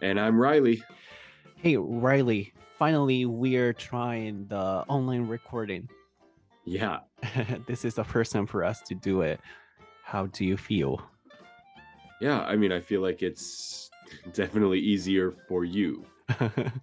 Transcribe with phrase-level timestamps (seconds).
[0.00, 0.82] And I'm Reilly.
[1.56, 2.54] Hey, Reilly.
[2.78, 5.90] Finally, we're trying the online recording.
[6.64, 7.00] Yeah.
[7.66, 9.40] this is the first time for us to do it.
[10.04, 11.02] How do you feel?
[12.18, 13.90] Yeah, I mean, I feel like it's
[14.32, 16.06] definitely easier for you.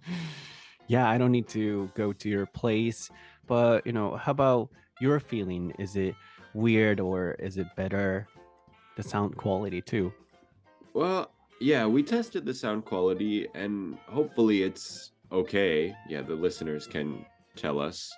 [0.86, 3.10] yeah, I don't need to go to your place.
[3.48, 4.70] But, you know, how about
[5.00, 5.72] your feeling?
[5.76, 6.14] Is it
[6.54, 8.28] weird or is it better?
[8.96, 10.12] The sound quality, too.
[10.96, 15.94] Well, yeah, we tested the sound quality and hopefully it's okay.
[16.08, 18.10] Yeah, the listeners can tell us.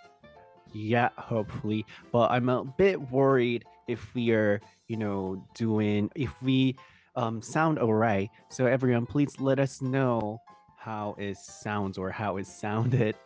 [0.72, 1.84] Yeah, hopefully.
[2.12, 6.76] But I'm a bit worried if we are, you know, doing if we
[7.16, 8.30] um sound alright.
[8.48, 10.40] So everyone please let us know
[10.76, 13.16] how it sounds or how it sounded.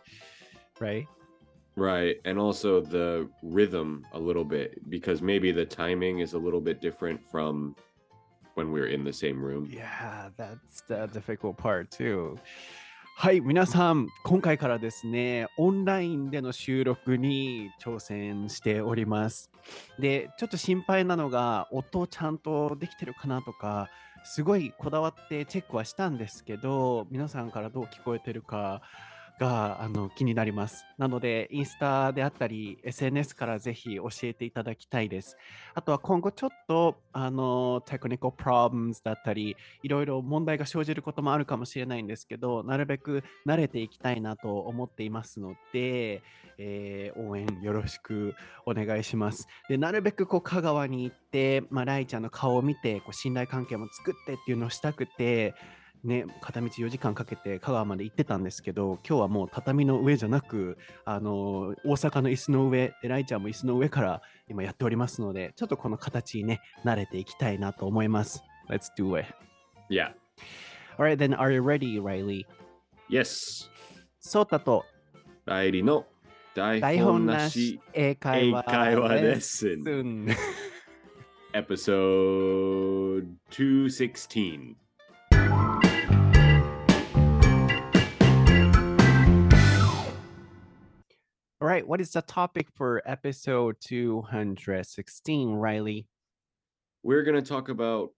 [0.79, 1.05] Right?
[1.75, 2.15] Right.
[2.25, 6.81] And also the rhythm a little bit because maybe the timing is a little bit
[6.81, 7.75] different from
[8.55, 9.69] when we're in the same room.
[9.71, 12.37] Yeah, that's the difficult part too.
[13.15, 19.51] はい、皆さん、今回からですね、オンラインでの収録に挑戦しております。
[19.99, 23.87] で、ちょっと心配なのが、音ちゃんとできてるかなとか、
[24.25, 28.81] すごいこだわってチェックはしたんですけど、皆さんからどう聞こえてるか
[29.39, 30.85] があの気になります。
[30.97, 35.37] なので、インスタであったり、SNS からぜひ教えていただきたいです。
[35.73, 46.21] あとは今後ちょっと、あの、テクニカルプロブムだったり、いろいろ問題が生じることもあるかもしれないんですけど、なるべく慣れていきたいなと思っていますので、
[46.57, 49.47] えー応援よろしくお願いします。
[49.69, 55.53] で、なるべくこう香川に行って、まあ、ライちゃんの顔を見て、こう信頼関係も作ってっていうのをしたくて、
[56.03, 68.43] ね、片道4時間かけて香川まで行ってたんですけど、今日はもう畳の上じゃなく、あの、大阪の椅子の上、でライちゃんも椅子の上から今やっておりますので、ちょっとこの形にね、慣れていきたいなと思います。
[68.69, 69.33] Let's do it.
[69.89, 70.11] Yeah.
[70.97, 72.45] Alright, then are you ready, Riley?
[73.09, 73.69] Yes.
[74.19, 74.85] ソータと
[75.45, 76.05] ライリの
[76.55, 80.27] 台台本本ななしし英会話レッスンスン
[81.53, 84.82] episode 216.
[91.63, 96.09] All right, what is the topic for episode 216, Reilly?
[97.03, 98.09] We're going to talk about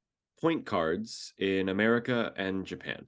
[0.42, 3.06] point cards in America and Japan.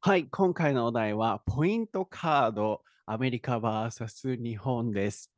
[0.00, 5.30] はい、今回のお題はポイントカードアメリカ vs 日本です。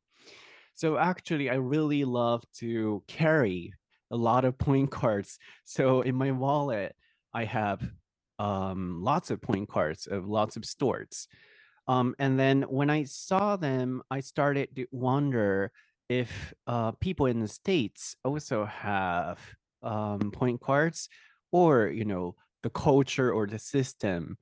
[0.75, 3.73] So actually, I really love to carry
[4.09, 5.37] a lot of point cards.
[5.65, 6.95] So in my wallet,
[7.31, 7.91] I have
[8.39, 11.27] um, lots of point cards of lots of stores.
[11.87, 15.71] Um, and then when I saw them, I started to wonder
[16.09, 19.39] if uh, people in the States also have
[19.83, 21.09] um, point cards
[21.51, 24.37] or, you know, the culture or the system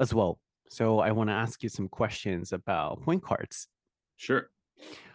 [0.00, 0.40] as well.
[0.68, 3.68] So I want to ask you some questions about point cards.
[4.16, 4.50] Sure.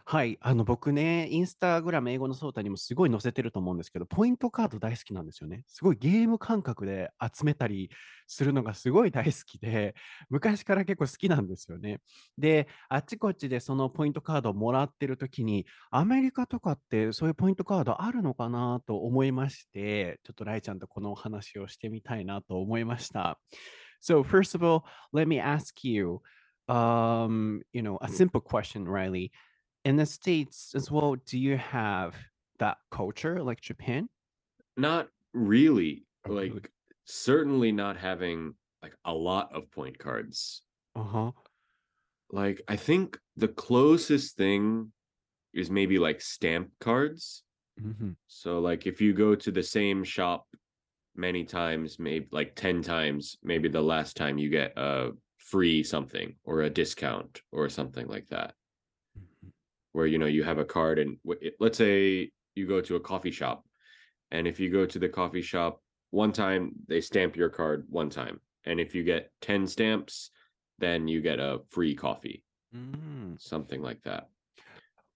[0.06, 5.63] はい、あの僕ね、インスタグラム英語のソータにもすごい載せてると思うんですけど、ポイントカード大好きなんですよね。
[5.67, 7.89] すごいゲーム感覚で集めたり
[8.28, 9.95] するのがすごい大好きで、
[10.29, 12.00] 昔から結構好きなんですよね。
[12.38, 23.39] で、あちこちでそのポイントカードをもらってる時に、アメリカとかってそういうポイントカードあるのかなと思いまして、ちょっとライちゃんとこのお話をしてみたいなと思いました。
[24.01, 24.83] So first of all,
[25.13, 26.22] let me ask you,
[26.68, 29.31] um, you know, a simple question, Riley.
[29.84, 32.16] In the States as well, do you have
[32.59, 34.09] that culture like Japan?
[34.78, 36.06] Not really.
[36.28, 36.69] Like,
[37.06, 38.53] certainly not having
[38.84, 40.62] like a lot of point cards.
[40.96, 41.31] Uh-huh.
[42.31, 44.92] Like, I think the closest thing
[45.53, 47.44] is maybe like stamp cards.
[47.80, 50.46] hmm So, like, if you go to the same shop
[51.16, 56.36] many times, maybe like 10 times, maybe the last time you get a free something
[56.44, 58.53] or a discount or something like that,
[59.91, 61.18] where you know you have a card and
[61.59, 63.66] let's say you go to a coffee shop,
[64.31, 68.10] and if you go to the coffee shop one time, they stamp your card one
[68.10, 70.31] time, and if you get 10 stamps,
[70.80, 72.44] then you get a free coffee,
[72.75, 73.39] Mm.
[73.39, 74.30] something like that.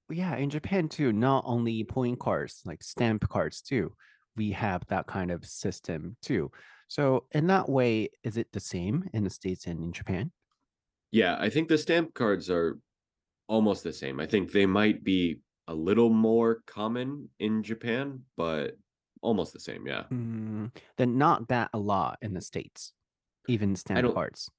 [0.09, 3.93] Yeah, in Japan too, not only point cards, like stamp cards too.
[4.35, 6.51] We have that kind of system too.
[6.87, 10.31] So in that way, is it the same in the States and in Japan?
[11.11, 12.77] Yeah, I think the stamp cards are
[13.47, 14.19] almost the same.
[14.19, 18.77] I think they might be a little more common in Japan, but
[19.21, 19.87] almost the same.
[19.87, 20.03] Yeah.
[20.11, 22.93] Mm, then not that a lot in the States,
[23.47, 24.49] even stamp don't- cards.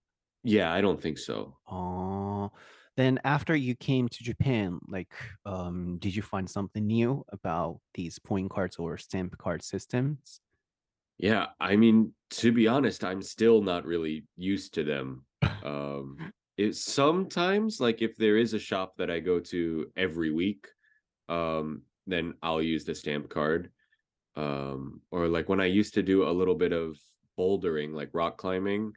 [0.42, 1.58] Yeah, I don't think so.
[1.68, 2.52] Oh,
[2.96, 5.12] then after you came to Japan, like,
[5.44, 10.40] um, did you find something new about these point cards or stamp card systems?
[11.18, 15.24] Yeah, I mean, to be honest, I'm still not really used to them.
[15.64, 20.68] Um, it's sometimes like if there is a shop that I go to every week,
[21.28, 23.72] um, then I'll use the stamp card.
[24.36, 26.98] Um, or like when I used to do a little bit of
[27.38, 28.94] bouldering, like rock climbing,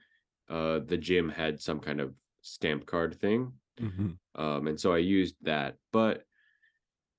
[0.50, 3.53] uh, the gym had some kind of stamp card thing.
[3.79, 4.19] Mhm.
[4.35, 5.77] Um, and so I used that.
[5.91, 6.25] But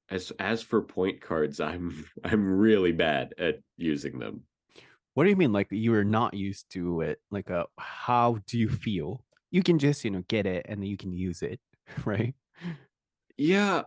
[0.08, 4.44] as as for point cards, I'm I'm really bad at using them.
[5.14, 7.20] What do you mean, like you are not used to it?
[7.30, 9.24] Like, uh, how do you feel?
[9.50, 11.60] You can just, you know, get it and then you can use it,
[12.04, 12.34] right?
[13.36, 13.84] Yeah,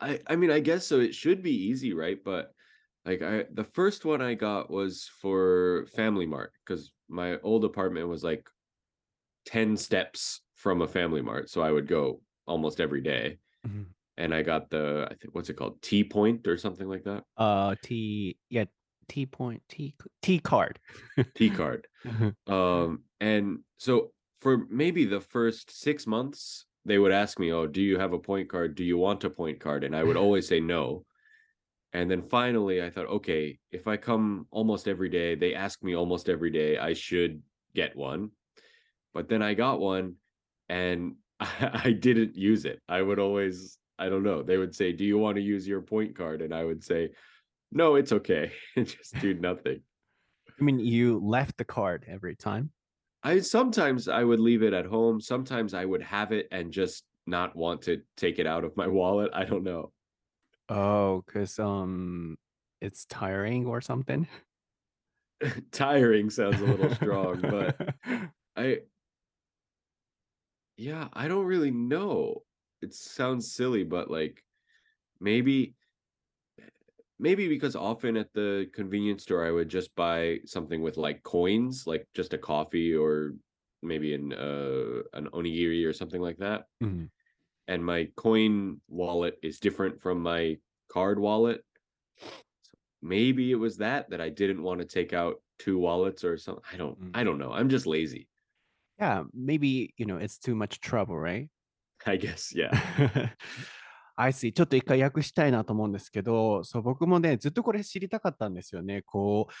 [0.00, 1.00] I I mean, I guess so.
[1.00, 2.22] It should be easy, right?
[2.22, 2.52] But
[3.04, 8.08] like I the first one I got was for Family Mart because my old apartment
[8.08, 8.48] was like
[9.46, 11.50] 10 steps from a Family Mart.
[11.50, 13.38] So I would go almost every day.
[13.66, 13.86] Mhm.
[14.18, 15.82] And I got the I think what's it called?
[15.82, 17.24] T point or something like that.
[17.36, 18.66] Uh, T, yeah,
[19.08, 20.78] T point, T, T card.
[21.34, 21.88] T card.
[22.46, 27.80] Um, and so for maybe the first six months, they would ask me, Oh, do
[27.80, 28.74] you have a point card?
[28.74, 29.84] Do you want a point card?
[29.84, 31.04] And I would always say no.
[31.92, 35.94] And then finally, I thought, okay, if I come almost every day, they ask me
[35.94, 37.42] almost every day, I should
[37.74, 38.30] get one.
[39.14, 40.14] But then I got one
[40.68, 42.80] and I, I didn't use it.
[42.88, 45.82] I would always, I don't know, they would say, Do you want to use your
[45.82, 46.42] point card?
[46.42, 47.10] And I would say,
[47.70, 48.50] No, it's okay.
[48.76, 49.82] and just do nothing.
[50.48, 52.70] I mean, you left the card every time.
[53.22, 55.20] I sometimes I would leave it at home.
[55.20, 58.86] Sometimes I would have it and just not want to take it out of my
[58.88, 59.30] wallet.
[59.32, 59.92] I don't know.
[60.68, 62.36] Oh, because um,
[62.80, 64.26] it's tiring or something.
[65.72, 67.76] Tiring sounds a little strong, but
[68.56, 68.78] I
[70.76, 72.42] yeah, I don't really know.
[72.80, 74.42] It sounds silly, but like
[75.20, 75.74] maybe
[77.22, 81.86] maybe because often at the convenience store I would just buy something with like coins,
[81.86, 83.34] like just a coffee or
[83.82, 86.66] maybe an uh an onigiri or something like that.
[86.80, 87.10] Mhm.
[87.68, 90.58] And my coin wallet is different from my
[90.88, 91.64] card wallet.
[92.62, 92.72] So
[93.02, 96.64] maybe it was that that I didn't want to take out two wallets or something.
[96.72, 97.14] I don't Mm.
[97.14, 97.52] I don't know.
[97.52, 98.28] I'm just lazy.
[98.98, 101.50] Yeah, maybe, you know, it's too much trouble, right?
[102.06, 102.70] I guess, yeah.
[104.16, 104.52] I see.
[104.52, 109.02] ちょっと一回訳したいなと思うんですけど、そう、僕もね、ずっとこれ知りたかったんですよね。
[109.02, 109.52] こう、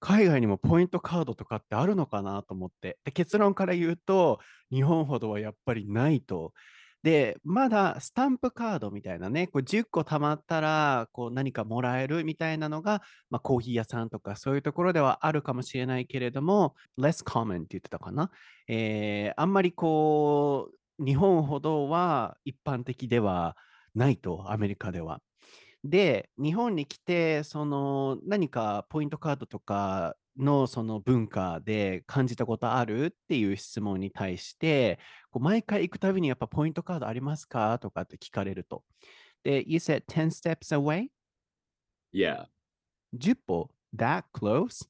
[0.00, 2.98] 海外にもポイントカードとかってあるのかなと思って。
[3.04, 4.38] で、結論から言うと、
[4.70, 6.52] 日本ほどはやっぱりないと。
[7.02, 18.30] で、まだスタンプカードみたいなね、こう10個貯まったらこう何かもらえるみたいなのが、まあ、コーヒー屋さんとかそういうところではあるかもしれないけれども、less common って言ってたかな。
[18.68, 20.70] えーあんまりこ
[21.00, 23.56] う、日本ほどは一般的では
[23.94, 25.20] ないと、アメリカでは。
[25.84, 33.06] で、日本に来て、その何かポイントカードとかのその文化で感じたことある？
[33.06, 34.98] っていう質問に対して、
[35.30, 37.78] こう毎回行くたびにやっぱポイントカードありますか？
[37.78, 38.84] とかって聞かれると。
[39.44, 41.08] で、You said 10 steps away?
[42.12, 42.46] Yeah.
[43.16, 44.88] 10歩？That close?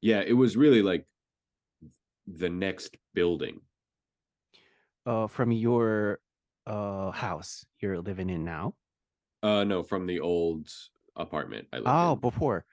[0.00, 1.06] Yeah, it was really like
[2.28, 3.60] the next building.
[5.04, 6.20] Uh, from your
[6.68, 8.74] uh house you're living in now?
[9.42, 10.68] Uh, no, from the old
[11.16, 12.20] apartment I lived Oh, in.
[12.20, 12.64] before.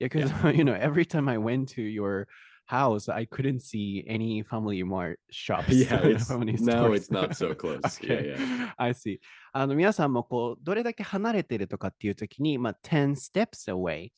[0.00, 0.50] Yeah, because Yeah.
[0.58, 2.26] you know, every time I went to your
[2.66, 5.68] house, I couldn't see any Family Mart shops.
[5.72, 7.00] Yeah, Family Mart stores.
[7.00, 7.80] it's not so close.
[7.84, 8.34] Okay.
[8.36, 9.20] Yeah, I see.
[9.54, 14.10] Ah, あの皆さんもこうどれだけ離れてるとかっていうときに、まあ、10 steps away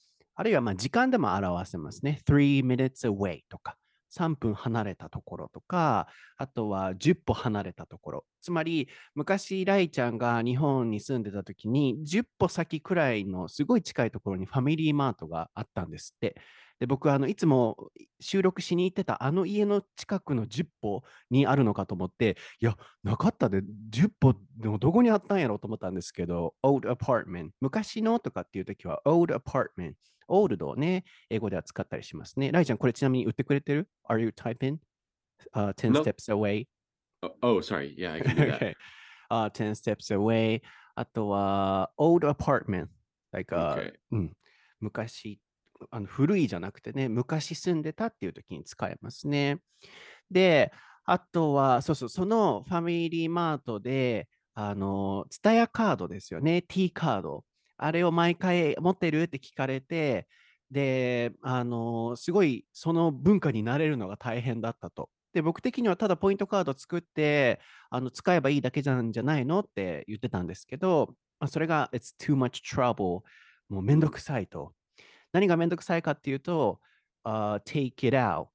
[2.63, 3.77] minutes away とか
[4.17, 6.07] 3分離れたところとか
[6.37, 16.41] あとは10歩離れたところつまり、昔、ライちゃんが日本に住んでたときに、10歩先くらいのすごい近いところにファミリーマートがあったんですって。
[16.79, 17.91] で、僕、あのいつも
[18.21, 27.51] 収録しに行ってたあの家の近くの10歩にあるのかと思って、いや、なかったで、10歩でもどこにあったんやろうと思ったんですけど、old apartment。
[27.61, 29.95] 昔のとかっていうときは old apartment。
[30.29, 32.53] old をね、英語では使ったりしますね。
[32.53, 34.77] ライちゃん、これちなみに売ってくれてる ?Are you typing?、
[35.55, 36.03] Uh, 10 No.
[36.03, 36.67] steps away?
[37.23, 37.95] Oh, oh, sorry.
[37.97, 38.57] Yeah, I can do that.
[38.57, 38.75] okay.
[39.31, 40.63] Uh, 10 steps away.
[40.95, 42.89] あとは、old apartment.
[43.33, 43.93] Like, uh.
[44.11, 44.37] うん、
[44.81, 45.41] 昔、
[45.91, 49.59] あの古いじゃなくてね、昔住んでたっていう時に使えますね。
[50.31, 50.73] で、
[51.05, 57.45] あとは、そうそう、そのファミリーマートで、あの、ツタヤカードですよね、T カード。
[57.77, 60.27] あれを毎回持ってるって聞かれて、
[60.71, 65.11] で、あの、すごいその文化になれるのが大変だったと。
[65.33, 69.61] で、僕的にはただポイントカード作って、あの使えばいいだけじゃんじゃないの？
[69.61, 73.23] って言ってたんですけど、まあ、それが、It's too much trouble。
[73.69, 74.73] もうめんどくさいと。
[75.33, 76.81] 何がめんどくさいかっていうと、
[77.25, 78.47] uh, take it out.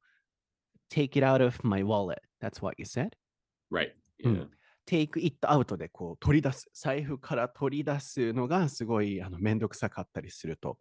[0.90, 2.22] Take it out of my wallet.
[2.42, 3.12] That's what you said?
[3.72, 3.94] Right.
[4.24, 4.48] うん Yeah.
[4.86, 6.70] take it out でこう取り出す。
[6.74, 10.78] 財布から取り出すのがすごいあのめんどくさかったりすると。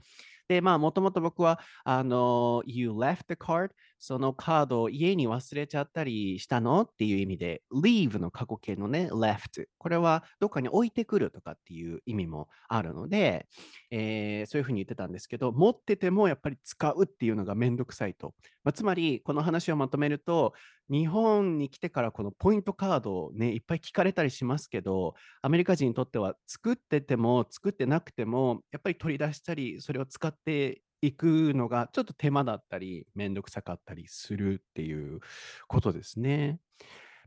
[0.49, 3.71] で、まあ、もともと僕は、あの、you left the card
[4.05, 6.83] そのカードを家に忘れちゃったりしたの？
[6.83, 9.67] っていう意味で、leave の過去形のね、left。
[9.79, 13.47] これはどっかに置いてくるとかっていう意味もあるので、
[13.93, 18.35] えーそういうふうに言ってたんですけど、持っててもやっぱり使うっていうのがめんどくさいと。
[18.65, 20.53] まあ、つまり、この話をまとめると、
[20.91, 35.20] 日本に来てからこのポイントカードをね、いっぱい聞かれたりしますけど、アメリカ人にとっては作ってても作ってなくても、やっぱり取り出したり、それを使っていくのがちょっと手間だったり、めんどくさかったりするっていう
[35.68, 36.60] ことですね。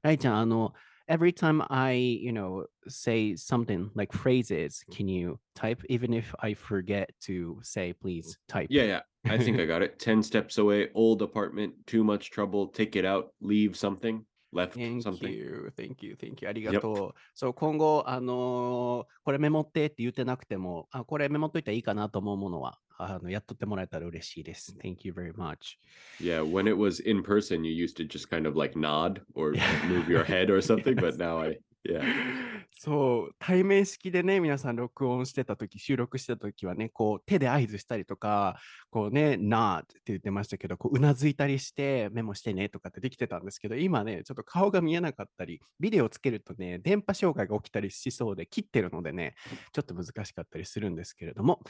[0.02, 0.72] ライちゃん、あの、
[1.08, 1.92] every time I,
[2.22, 7.92] you know, say something like phrases, can you type even if I forget to say,
[7.92, 8.68] please type?
[8.70, 9.00] Yeah, yeah.
[9.24, 9.98] I think I got it.
[9.98, 15.02] 10 steps away, old apartment, too much trouble, take it out, leave something, left Thank
[15.02, 15.28] something.
[15.32, 16.48] you, thank you, thank you.
[16.48, 17.20] ありがとう。
[17.34, 24.74] そう、今後、あのーこれメモってって言ってなくても、あ、これメモっといたらいいかなと思うものは、あのやっとってもらえたら嬉しいです。
[24.82, 25.78] Thank you very much.
[26.20, 29.52] Yeah, when it was in person, you used to just kind of like nod or
[29.88, 31.18] move your head or something, but Yes.
[31.18, 31.54] now I, yeah.
[32.71, 49.35] そう、対面式でね、皆さん録音してたとき、収録してたときはね、こう手で合図したりとか、こうね、nod って言ってましたけど、こううなずいたりして、メモしてねとかってできてたんですけど、今ね、ちょっと顔が見えなかったり、ビデオつけるとね、電波障害が起きたりしそうで、切ってるのでね、
[49.71, 51.61] ちょっと難しかったりするんですけれども。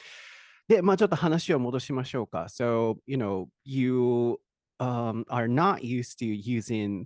[0.68, 2.48] で、まあちょっと話を戻しましょうか。
[2.50, 4.40] So, you know, you
[4.80, 7.06] um, are not used to using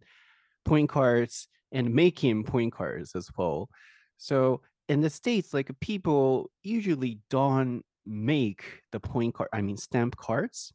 [0.63, 3.69] point cards and making point cards as well.
[4.17, 10.17] So in the States, like people usually don't make the point card, I mean, stamp
[10.17, 10.73] cards,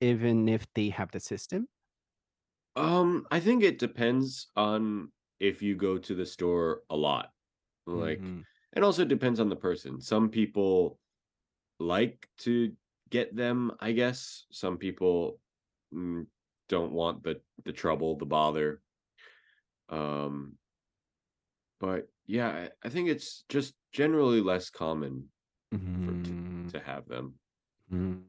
[0.00, 1.68] even if they have the system.
[2.76, 7.32] Um, I think it depends on if you go to the store a lot.
[7.86, 8.44] Like, Mhm.
[8.76, 10.00] it also depends on the person.
[10.00, 11.00] Some people
[11.80, 12.76] like to
[13.10, 14.46] get them, I guess.
[14.52, 15.42] Some people
[15.94, 16.28] mm,
[16.68, 18.83] don't want the the trouble, the bother.
[19.88, 20.56] Um,
[21.80, 25.28] but yeah, I, I think it's just generally less common
[25.72, 26.70] Mhm.
[26.72, 27.34] to have them.
[27.92, 28.22] Mm.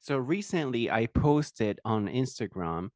[0.00, 2.90] So recently, I posted on Instagram,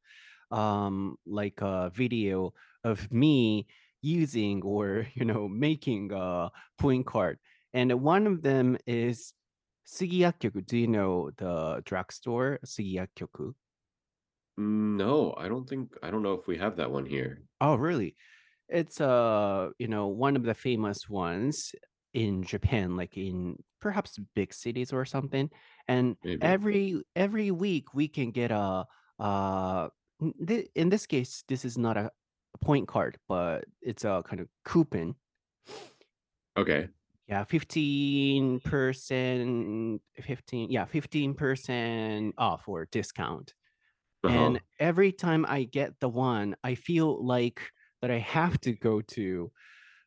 [0.51, 3.67] um, like a video of me
[4.01, 7.39] using or you know making a point card,
[7.73, 9.33] and one of them is
[9.87, 10.65] Sugiyakyoku.
[10.65, 13.53] Do you know the drugstore Sugiyakyoku?
[14.59, 17.43] Mm, No, I don't think I don't know if we have that one here.
[17.59, 18.15] Oh, really?
[18.69, 21.73] It's uh, you know, one of the famous ones
[22.13, 25.49] in Japan, like in perhaps big cities or something.
[25.87, 26.41] And Maybe.
[26.41, 28.85] every every week we can get a
[29.19, 29.89] uh
[30.47, 32.11] thi- in this case, this is not a
[32.61, 35.15] point card, but it's a kind of coupon.
[36.57, 36.89] Okay.
[37.27, 43.53] Yeah, 15%, 15, yeah, 15% off or discount.
[44.23, 44.53] Uh-huh.
[44.53, 49.01] And every time I get the one, I feel like that I have to go
[49.01, 49.51] to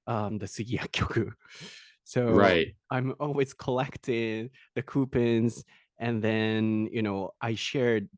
[0.07, 1.33] um, the Sugiyakyoku.
[2.05, 2.75] So Right.
[2.91, 5.65] I'm always collecting the coupons,
[5.99, 8.09] and then you know I shared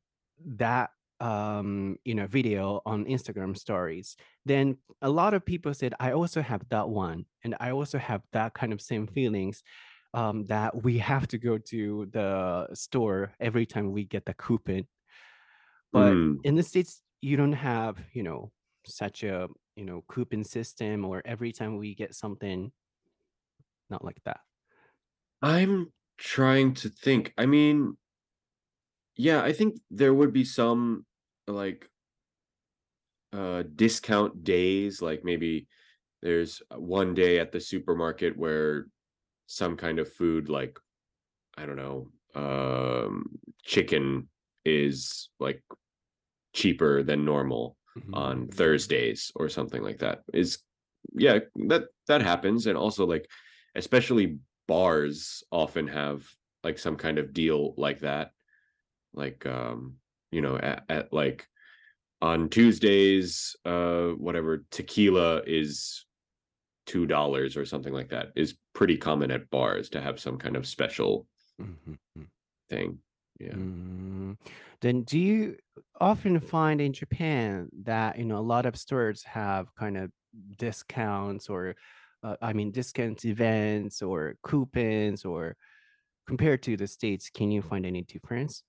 [0.58, 4.16] that um, you know video on Instagram stories.
[4.44, 8.22] Then a lot of people said I also have that one, and I also have
[8.32, 9.62] that kind of same feelings.
[10.14, 14.86] Um, that we have to go to the store every time we get the coupon
[15.92, 16.44] but Mm.
[16.44, 18.52] in the states you don't have you know
[18.86, 22.72] such a you know coupon system or every time we get something
[23.90, 24.40] not like that
[25.42, 27.32] I'm trying to think.
[27.38, 27.96] I mean,
[29.16, 31.06] yeah, I think there would be some
[31.46, 31.90] like
[33.32, 35.68] uh discount days, like maybe
[36.22, 38.88] there's one day at the supermarket where
[39.46, 40.78] some kind of food like
[41.56, 44.30] I don't know, um chicken
[44.66, 45.62] is like
[46.54, 47.76] cheaper than normal
[48.12, 48.52] on Mhm.
[48.52, 50.22] Thursdays or something like that.
[50.32, 50.58] Is
[51.14, 53.30] yeah, that that happens and also like
[53.74, 56.28] especially bars often have
[56.64, 58.32] like some kind of deal like that.
[59.14, 59.96] Like um
[60.30, 61.48] you know at, at like
[62.22, 66.06] on Tuesdays uh whatever tequila is
[66.86, 70.56] two dollars or something like that is pretty common at bars to have some kind
[70.56, 72.30] of special Mhm, mhm.
[72.68, 73.02] thing.
[73.38, 73.56] Yeah.
[73.56, 74.38] Mm.
[74.80, 75.56] Then do you
[76.00, 80.10] often find in Japan that you know a lot of stores have kind of
[80.56, 81.76] discounts or
[82.22, 85.56] uh, I mean discount events or coupons or
[86.26, 88.64] compared to the states can you find any difference?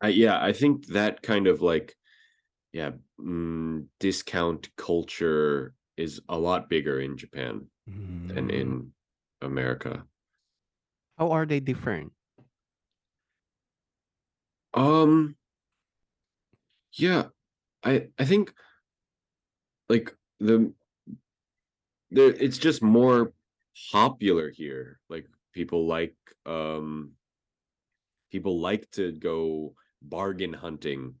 [0.00, 1.96] I, yeah, I think that kind of like,
[2.72, 7.70] yeah, mm, discount culture is a lot bigger in Japan
[8.34, 8.50] than Mm.
[8.50, 8.94] in
[9.42, 10.06] America.
[11.18, 12.14] How are they different?
[14.78, 15.34] Um,
[16.92, 17.28] yeah,
[17.82, 18.54] I I think
[19.88, 20.72] like the
[22.10, 23.32] there it's just more
[23.92, 25.00] popular here.
[25.08, 26.14] Like people like
[26.46, 27.12] um
[28.30, 31.14] people like to go bargain hunting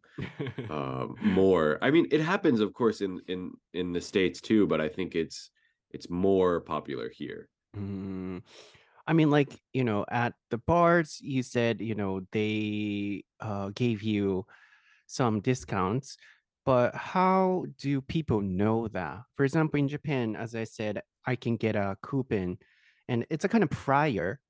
[0.70, 1.78] um more.
[1.82, 5.14] I mean, it happens of course in in in the states too, but I think
[5.14, 5.50] it's
[5.90, 7.48] it's more popular here.
[7.76, 8.42] Mm,
[9.08, 14.02] I mean, like, you know, at the bars, you said, you know, they uh, gave
[14.02, 14.44] you
[15.06, 16.18] some discounts,
[16.66, 19.20] but how do people know that?
[19.34, 22.58] For example, in Japan, as I said, I can get a coupon
[23.08, 24.40] and it's a kind of prior,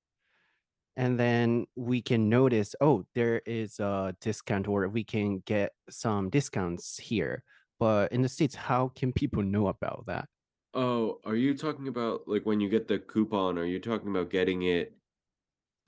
[0.96, 6.30] and then we can notice, oh, there is a discount or we can get some
[6.30, 7.44] discounts here.
[7.78, 10.28] But in the States, how can people know about that?
[10.74, 14.30] Oh, are you talking about like when you get the coupon, are you talking about
[14.30, 14.96] getting it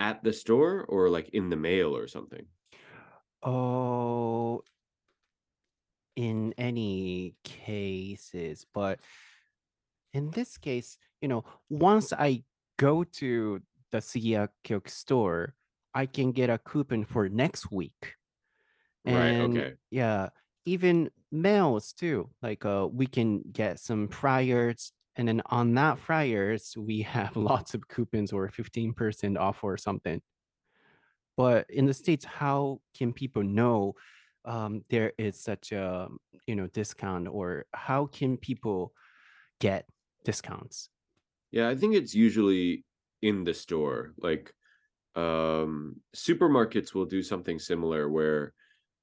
[0.00, 2.46] at the store or like in the mail or something?
[3.42, 4.62] Oh,
[6.16, 9.00] in any cases, but
[10.12, 12.44] in this case, you know, once I
[12.76, 13.60] go to
[13.90, 15.54] the Sugiyakyok store,
[15.94, 18.14] I can get a coupon for next week.
[19.04, 19.74] Right, And okay.
[19.90, 20.30] yeah,
[20.64, 22.30] even mails too.
[22.42, 27.74] Like uh we can get some flyers and then on that flyers we have lots
[27.74, 30.22] of coupons or 15% off or something.
[31.36, 33.94] But in the States, how can people know
[34.44, 36.08] um, there is such a
[36.46, 38.92] you know discount or how can people
[39.60, 39.88] get
[40.24, 40.90] discounts?
[41.50, 42.84] Yeah, I think it's usually
[43.22, 44.14] in the store.
[44.18, 44.54] Like
[45.16, 48.54] um supermarkets will do something similar where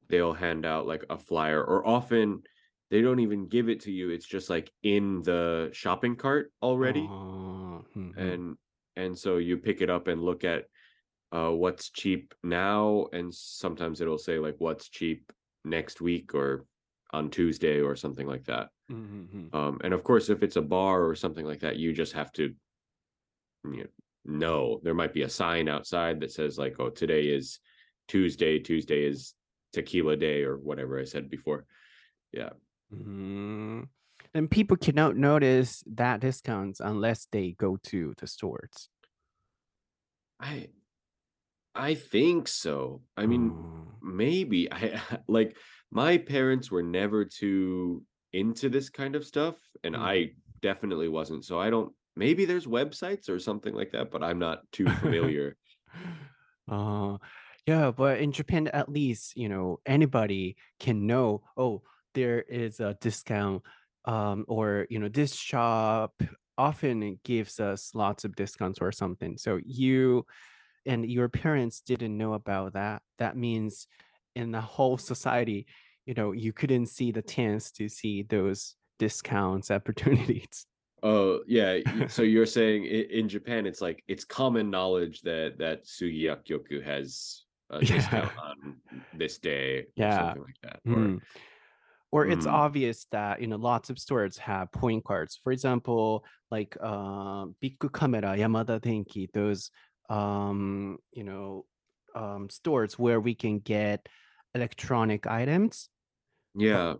[0.09, 2.43] they'll hand out like a flyer or often
[2.89, 4.09] they don't even give it to you.
[4.11, 7.01] It's just like in the shopping cart already.
[7.01, 8.17] Uh, mhm.
[8.17, 8.57] And
[8.96, 10.65] and so you pick it up and look at
[11.33, 15.31] uh what's cheap now and sometimes it'll say like what's cheap
[15.65, 16.65] next week or
[17.11, 18.70] on Tuesday or something like that.
[18.89, 19.53] Mhm.
[19.53, 22.31] Um and of course if it's a bar or something like that you just have
[22.33, 22.53] to
[23.65, 23.85] you know,
[24.25, 27.59] know there might be a sign outside that says like oh today is
[28.07, 29.33] Tuesday, Tuesday is
[29.74, 31.66] tequila day or whatever I said before.
[32.32, 32.51] Yeah.
[32.92, 33.90] Mhm.
[34.34, 38.90] And people cannot notice that discounts unless they go to the stores.
[40.40, 40.70] I
[41.75, 43.03] I think so.
[43.16, 43.98] I mean Mm.
[44.01, 45.58] maybe I like
[45.92, 50.01] my parents were never too into this kind of stuff and Mhm.
[50.01, 51.46] I definitely wasn't.
[51.46, 55.58] So I don't maybe there's websites or something like that, but I'm not too familiar.
[56.68, 57.18] Uh,
[57.68, 61.82] yeah, but in Japan, at least, you know, anybody can know, oh,
[62.14, 63.62] there is a discount,
[64.06, 66.24] um, or, you know, this shop
[66.58, 69.38] often gives us lots of discounts or something.
[69.38, 70.25] So you
[70.86, 73.01] and your parents didn't know about that.
[73.20, 73.86] That means
[74.34, 75.68] in the whole society,
[76.06, 80.66] you know, you couldn't see the chance to see those discounts opportunities.
[81.03, 81.80] Oh, yeah.
[82.08, 87.44] So you're saying in Japan, it's like it's common knowledge that that Sugiyakyoku has
[87.84, 88.32] discount Yeah.
[88.38, 88.82] on
[89.14, 90.10] this day or Yeah.
[90.10, 90.82] something like that.
[90.90, 91.22] Or Mm.
[92.12, 96.25] or it's mm, obvious that you know lots of stores have point cards for example
[96.51, 99.72] like uh, Bic Camera Yamada Denki those
[100.10, 101.66] um you know
[102.16, 104.08] um stores where we can get
[104.56, 105.90] electronic items
[106.56, 106.96] yeah.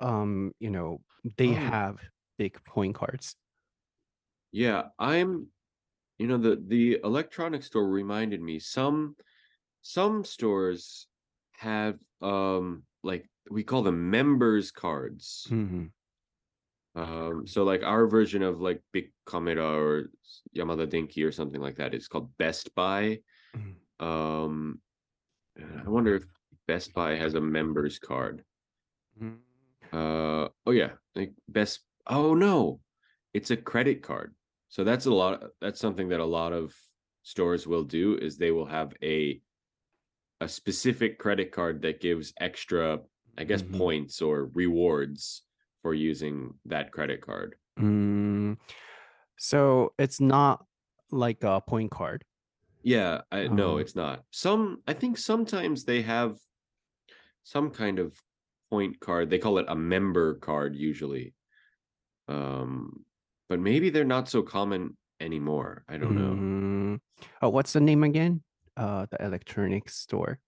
[0.00, 1.02] um you know
[1.36, 1.98] they Oh, have
[2.38, 3.36] big point cards
[4.52, 4.88] yeah.
[4.98, 5.48] I'm
[6.18, 9.16] you know the the electronic store reminded me some
[9.84, 11.06] some stores
[11.52, 15.46] have um like we call them members cards.
[15.50, 15.90] Mhm.
[16.96, 20.10] Um, so like our version of like Bic Camera or
[20.56, 23.20] Yamada Denki or something like that is called Best Buy.
[23.54, 23.74] Mhm.
[24.00, 24.80] Um,
[25.58, 26.24] I wonder if
[26.66, 28.44] Best Buy has a members card.
[29.20, 29.38] Mhm.
[29.92, 31.80] Uh, oh yeah, like Best.
[32.06, 32.80] Oh no,
[33.34, 34.34] it's a credit card.
[34.68, 35.44] So that's a lot.
[35.60, 36.74] That's something that a lot of
[37.22, 39.40] stores will do is they will have a
[40.40, 43.00] a specific credit card that gives extra,
[43.38, 43.78] I guess, Mhm.
[43.78, 45.42] points or rewards
[45.82, 47.56] for using that credit card.
[47.78, 48.58] Mm,
[49.36, 50.66] so it's not
[51.10, 52.24] like a point card
[52.82, 54.24] Yeah, I no, uh, it's not.
[54.30, 56.38] Some I think sometimes they have
[57.42, 58.20] some kind of
[58.70, 59.30] point card.
[59.30, 61.34] They call it a member card usually.
[62.28, 63.04] Um,
[63.48, 65.84] but maybe they're not so common anymore.
[65.88, 66.34] I don't know.
[66.34, 67.00] mm,
[67.42, 68.42] oh what's the name again
[68.76, 70.38] uh the electronics store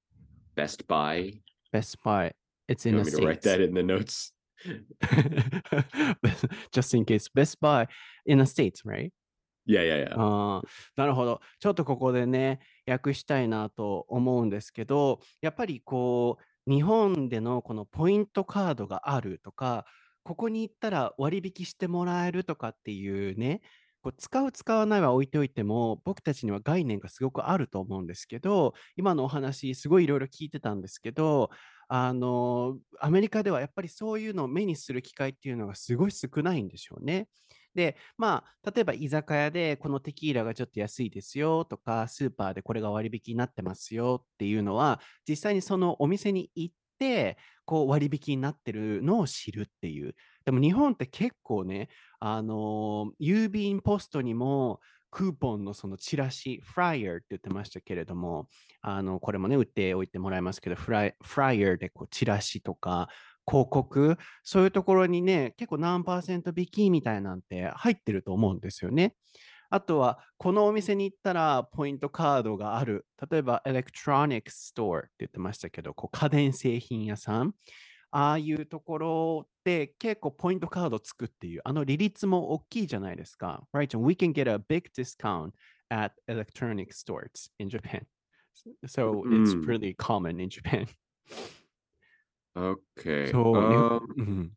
[0.56, 1.42] Best Buy.
[1.70, 2.32] Best Buy.
[2.66, 4.32] It's You in the want me to write that in the notes?
[6.72, 7.28] Just in case.
[7.28, 7.86] Best Buy
[8.24, 9.12] in the States, right?
[9.66, 10.14] Yeah, yeah, yeah.
[10.16, 11.40] あーなるほど。
[11.60, 19.84] ちょっとここでね、訳したいなと思うんですけど、やっぱりこう、日本でのこのポイントカードがあるとか、
[20.22, 23.60] ここに行ったら割引してもらえるとかっていうね、
[24.06, 31.50] こう使う使わないは置いておいても、僕たちには概念がすごくあると思うんですけど、今のお話、すごいいろいろ聞いてたんですけど、
[31.88, 37.26] あの、アメリカではやっぱりそういうのを目にする機会っていうのがすごい少ないんでしょうね。
[37.74, 50.14] で、まあ、例えば居酒屋でこのテキーラがちょっと安いですよとか、スーパーでこれが割引になってますよっていうのは、実際にそのお店に行って、こう割引になってるのを知るっていう。
[50.44, 51.88] でも日本って結構ね、
[52.20, 58.48] あの郵便ポストにもクーポンのそのチラシ、フライヤーって言ってましたけれども、
[58.82, 63.08] あのこれもね、売っておいてもらいますけど、フライフライヤーでこうチラシとか、
[63.48, 69.14] 広告、そういうところにね、結構何パーセント引きみたいなんて入ってると思うんですよね。
[69.70, 73.06] あとは、このお店に行ったらポイントカードがある。
[73.30, 77.54] 例えば、エレクトロニックストアって言ってましたけど、こう家電製品屋さん。
[78.11, 83.63] ああいうところで結構ポイントカードつくっていう、あの利率も大きいじゃないですか。
[83.73, 83.97] Right?
[83.97, 85.51] We can get a big discount
[85.89, 88.05] at electronic stores in Japan.
[88.85, 89.65] So it's Mm.
[89.65, 90.87] really common in Japan.
[92.55, 93.31] Okay.
[93.31, 94.51] そう、 Um, うん、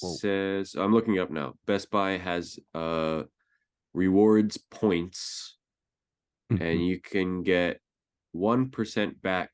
[0.00, 0.16] Whoa.
[0.16, 1.54] says I'm looking up now.
[1.66, 3.26] Best Buy has uh
[3.94, 5.58] rewards points
[6.50, 7.78] うん and you can get
[8.34, 9.50] 1% back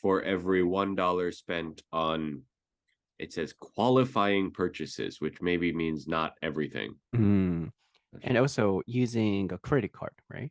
[0.00, 2.42] for every $1 spent on
[3.18, 6.94] it says qualifying purchases, which maybe means not everything.
[7.14, 7.72] うん。
[8.22, 10.50] And also using a credit card, right?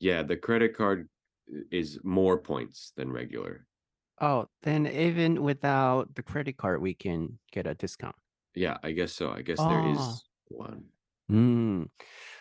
[0.00, 1.08] Yeah, the credit card
[1.70, 3.66] is more points than regular.
[4.20, 8.16] Oh, then even without the credit card, we can get a discount.
[8.54, 9.30] Yeah, I guess so.
[9.30, 9.92] I guess there Ah.
[9.92, 10.84] is one.
[11.28, 11.90] うん。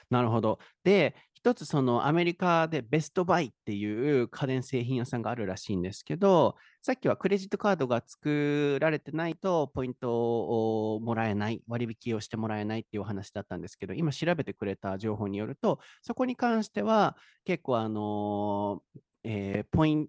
[0.10, 0.60] なるほど。
[0.86, 1.14] で、
[1.45, 18.85] 一つそのアメリカでベストバイっていう家電製品屋さんがあるらしいんですけど、さっきはクレジットカードが作られてないとポイントをもらえない、割引をしてもらえないっていうお話だったんですけど、今調べてくれた情報によると、そこに関しては結構あの、
[19.25, 20.09] えーポイン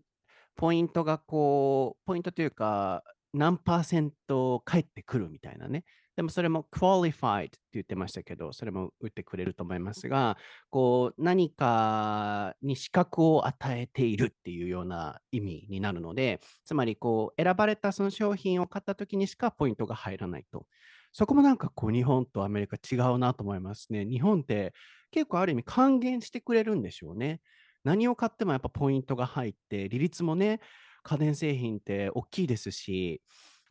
[0.55, 5.83] ポイントがこう、ポイントというか、何パーセント返ってくるみたいなね。
[6.15, 10.37] でもそれも qualified って言ってましたけど、それも打ってくれると思いますが、
[10.69, 20.67] こう何かに資格を与えているっていうような意味になるので、つまりこう選ばれたその商品を買った時にしかポイントが入らないと。
[21.11, 24.05] そこもなんかこう日本とアメリカ違うなと思いますね。
[24.05, 24.73] 日本って
[25.11, 27.39] 結構ある意味還元してくれるんでしょうね。
[27.83, 30.59] 何を買ってもやっぱポイントが入って、利率もね、
[31.03, 33.21] 家電製品って大きいですし、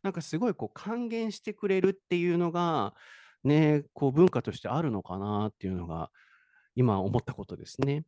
[0.02, 2.94] なんかすごいこう還元してくれるっていうのが、
[3.44, 6.10] ね、こう文化としてあるのかなっていうのが、
[6.74, 8.04] 今思ったことですね。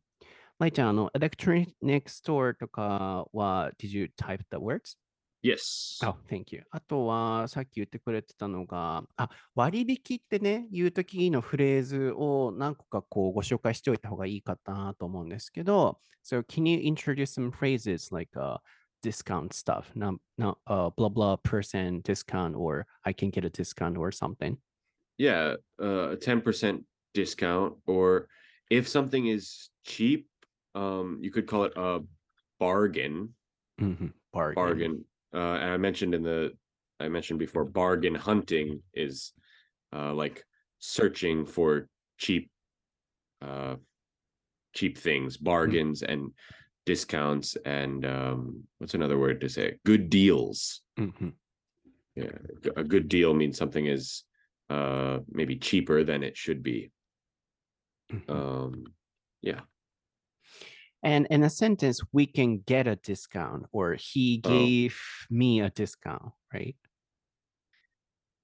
[0.57, 4.97] まいちゃん、あの、electronic store とかは、did you type the words?
[5.43, 5.99] Yes.
[6.01, 6.63] Oh, thank you.
[6.71, 18.57] あとは、さっき言ってくれてたのが、あ、割引ってね、言うときのフレーズを何個かこうご紹介しておいた方がいいかなと思うんですけど、So, can you introduce some phrases like、uh,
[19.05, 23.97] discount stuff, not not uh, blah blah percent discount, or I can get a discount
[23.97, 24.57] or something.
[25.19, 28.27] Yeah, uh, a ten percent discount, or
[28.71, 30.27] if something is cheap,
[30.73, 31.99] um, you could call it a
[32.59, 33.35] bargain.
[33.79, 34.07] Mm-hmm.
[34.33, 34.55] Bargain.
[34.55, 35.05] Bargain.
[35.31, 36.53] Uh, and I mentioned in the
[36.99, 37.73] I mentioned before, mm-hmm.
[37.73, 39.33] bargain hunting is
[39.93, 40.43] uh, like
[40.79, 41.87] searching for
[42.17, 42.49] cheap,
[43.43, 43.75] uh,
[44.73, 45.43] cheap things, mm.
[45.43, 46.11] bargains, mm-hmm.
[46.11, 46.31] and
[46.85, 49.77] discounts and um, what's another word to say?
[49.85, 50.81] Good deals.
[50.99, 51.29] Mm-hmm.
[52.15, 52.31] Yeah,
[52.77, 54.23] a good deal means something is
[54.69, 56.91] uh, maybe cheaper than it should be.
[58.11, 58.31] Mm-hmm.
[58.31, 58.85] Um,
[59.41, 59.61] yeah.
[61.03, 64.49] And in a sentence, we can get a discount, or he oh.
[64.49, 65.25] gave oh.
[65.35, 66.75] me a discount, right?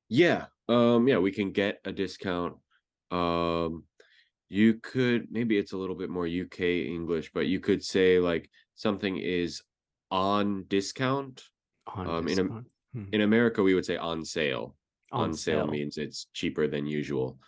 [0.10, 2.56] Yeah, um, yeah, we can get a discount.
[3.10, 3.86] Um,
[4.52, 6.62] you could maybe it's a little bit more UK
[6.98, 9.62] English, but you could say like something is
[10.12, 11.44] on discount.
[11.88, 12.38] On Um, in.
[12.96, 13.14] Mhm.
[13.16, 14.76] In America we would say on sale.
[15.14, 15.68] On, sale.
[15.68, 17.40] means it's cheaper than usual.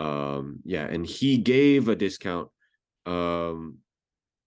[0.00, 2.48] Um yeah, and he gave a discount.
[3.06, 3.78] Um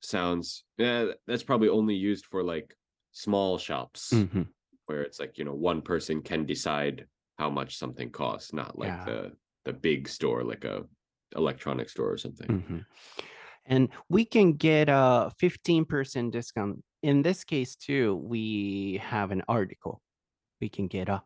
[0.02, 2.76] sounds yeah, that's probably only used for like
[3.12, 4.48] small shops Mhm.
[4.88, 7.08] where it's like, you know, one person can decide
[7.38, 9.06] how much something costs, not like Yeah.
[9.06, 10.88] the the big store like a
[11.37, 12.47] electronic store or something.
[12.49, 12.87] Mhm.
[13.67, 20.01] And we can get a 15% discount in this case too, we have an article.
[20.61, 21.23] We can get a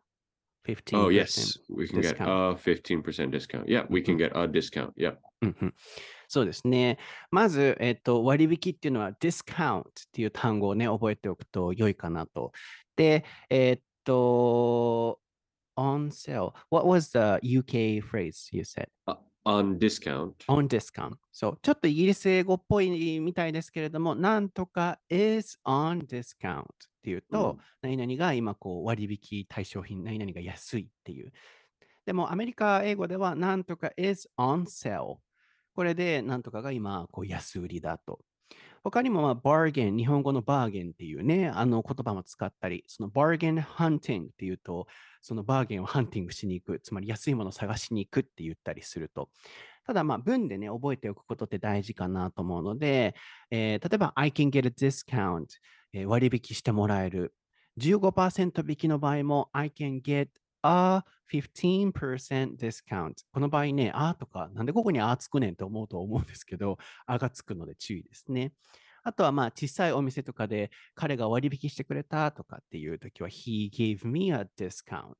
[0.65, 2.55] 15% Oh yes, we can get discount.
[2.55, 3.67] a fifteen percent discount.
[3.69, 4.17] Yeah, we can Mhm.
[4.19, 4.93] get a discount.
[4.97, 5.15] Yeah.
[5.41, 5.73] うんうん
[6.27, 6.99] そうですね。
[7.31, 12.51] まず、えっと、割引っていうのは discount っていう単語をね、覚えておくと良いかなと。
[12.95, 15.19] で、えっと、
[15.77, 16.53] on sale.
[16.69, 18.89] What was the UK phrase you said?
[19.46, 20.32] Uh, on discount.
[20.48, 21.16] on discount.
[21.30, 26.64] そう、ちょっとイギリス英語っぽいみたいですけれども、なんとか is on discount っ
[27.02, 31.32] ていうと、何々が今こう割引対象品、何々が安いっていう。
[32.06, 35.16] でもアメリカ英語ではなんとか is on sale。
[35.74, 38.20] これでなんとかが今こう安売りだと。
[38.84, 44.86] 他にも、まあ、bargain、日本語のバーゲンっていうね、あの言葉も使ったり、その bargain hunting っていうと、
[45.22, 49.30] そのバーゲンをハンティングしに行く、つまり安いものを探しに行くって言ったりすると。
[49.86, 53.14] ただ、まあ、文でね、覚えておくことって大事かなと思うので、
[53.50, 55.46] えー例えば、I can get a discount、
[55.94, 57.34] えー割引してもらえる。
[57.78, 60.28] 15%引きの場合も、I can get
[60.64, 63.14] a 15% discount。
[63.32, 68.52] この場合ね、あとか、なんでここにあつくねんと思うと思うんですけど、あがつくので注意ですね。
[69.02, 75.14] あとは、まあ、小さいお店とかで彼が割引してくれたとかっていうときは、He gave me a discount。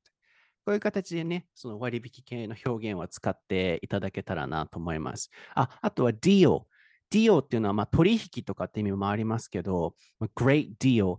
[0.65, 5.29] こういう形でね、その割引系の表現を使っていただけたらなと思います。
[5.53, 6.63] あ、あとは deal。
[7.11, 11.17] deal っていうのは、まあ、取引とかって意味もありますけど、まあ great deal。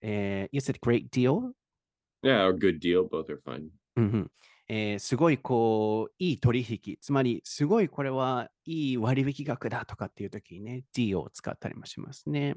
[0.00, 1.52] えー、you said great deal?
[2.26, 3.04] Yeah, a good deal.
[3.08, 3.68] Both are fine.
[3.94, 4.30] うんうん
[4.68, 12.56] えーすごいこう、いい取引、つまりすごいこれはいい割引額だとかっていう時にね、D を使ったりもしますね。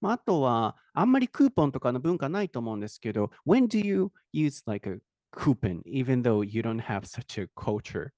[0.00, 4.98] まあ、あとは、あんまりクーポンとかの文化ないと思うんですけど、When do you use like a
[5.32, 8.10] coupon, even though you don't have such a culture?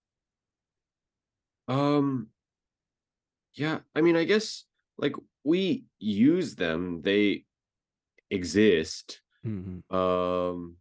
[1.69, 2.29] Um,
[3.55, 4.65] yeah, I mean, I guess
[4.97, 7.45] like we use them, they
[8.31, 9.22] exist.
[9.47, 9.95] Mm-hmm.
[9.95, 10.77] Um,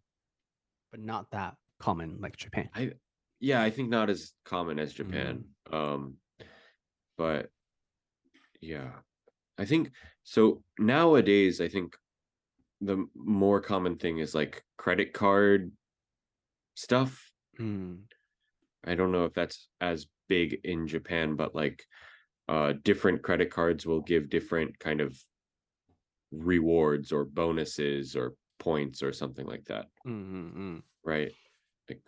[0.92, 2.70] but not that common like Japan.
[2.76, 2.92] I
[3.40, 5.46] yeah, I think not as common as Japan.
[5.72, 5.76] Mm-hmm.
[5.76, 6.16] Um,
[7.18, 7.50] but
[8.62, 8.92] yeah,
[9.58, 9.92] I think
[10.24, 10.64] so.
[10.78, 11.96] Nowadays, I think
[12.82, 15.72] the more common thing is like credit card
[16.76, 17.32] stuff.
[17.60, 18.02] Mm.
[18.86, 21.84] I don't know if that's as big in Japan, but like
[22.48, 25.18] uh, different credit cards will give different kind of
[26.32, 29.88] rewards or bonuses or points or something like that.
[30.08, 30.76] Mm-hmm.
[30.76, 30.82] Mm.
[31.04, 31.32] Right.
[31.90, 32.02] Like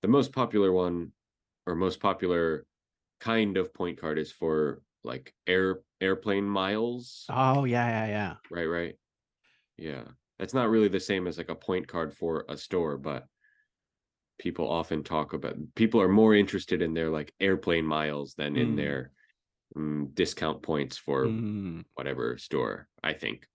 [0.00, 1.12] the most popular one
[1.66, 2.64] or most popular
[3.20, 7.26] kind of point card is for like air airplane miles.
[7.28, 8.34] Oh yeah, yeah, yeah.
[8.50, 8.94] Right, right.
[9.76, 10.04] Yeah.
[10.38, 13.26] That's not really the same as like a point card for a store, but
[14.38, 18.60] people often talk about people are more interested in their like airplane miles than mm.
[18.60, 19.10] in their
[19.76, 21.84] mm, discount points for mm.
[21.94, 23.46] whatever store, I think.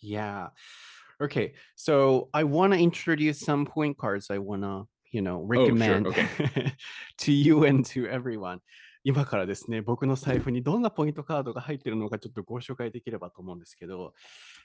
[0.00, 0.48] Yeah.
[1.20, 1.54] Okay.
[1.76, 6.06] So I want to introduce some point cards I want to, you know, recommend
[7.18, 8.60] to you and to everyone.
[9.02, 14.12] 今からですね、僕の財布にどんなポイントカードが入ってるのかちょっとご紹介できればと思うんですけど、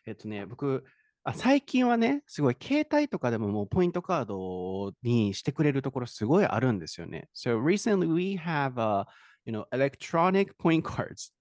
[0.06, 0.84] えっとね、僕、
[1.24, 7.30] あ最近はね、すごい携帯とかでももうポイントカードにしてくれるところすごいあるんですよね。
[7.34, 9.06] So recently we have, uh,
[9.46, 11.32] you know, electronic point cards.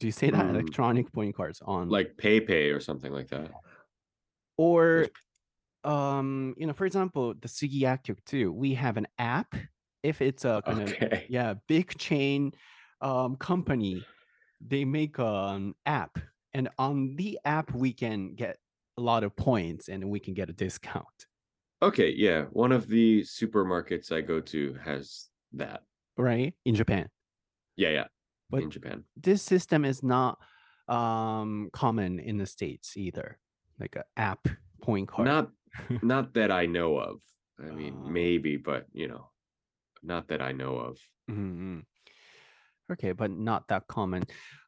[0.00, 0.46] Do you say that?
[0.46, 0.50] Mm.
[0.50, 3.50] Electronic point cards on Like PayPay or something like that.
[4.56, 5.06] or
[5.84, 9.54] um you know for example the Sugiyakyuk too we have an app
[10.02, 10.94] if it's a kind of
[11.30, 12.52] yeah big chain
[13.00, 14.04] um company
[14.60, 16.18] they make an app
[16.52, 18.58] and on the app we can get
[18.98, 21.26] a lot of points and we can get a discount
[21.82, 22.42] Okay, yeah.
[22.50, 25.80] One of the supermarkets I go to has that.
[26.18, 27.08] right in Japan
[27.76, 28.06] Yeah, yeah
[28.49, 29.03] But- in Japan.
[29.21, 30.37] this system is not
[30.87, 33.39] um common in the states either
[33.79, 34.47] like an app
[34.81, 35.49] point card Not
[36.03, 37.19] not that I know of.
[37.59, 38.09] I mean, Ah.
[38.09, 39.29] maybe, but you know,
[40.03, 40.97] not that I know of.
[41.27, 41.87] うんうん。
[42.91, 44.23] Okay, but not that common.